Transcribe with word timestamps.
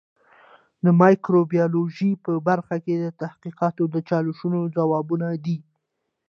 د 0.83 0.85
مایکروبیولوژي 1.01 2.11
په 2.25 2.31
برخه 2.47 2.75
کې 2.85 3.13
تحقیقات 3.21 3.75
د 3.93 3.95
چالشونو 4.09 4.59
ځوابونه 4.75 5.27
دي. 5.45 5.57